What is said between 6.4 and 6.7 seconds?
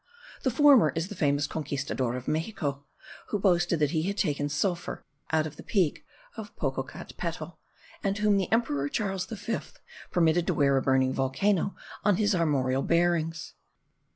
the Peak of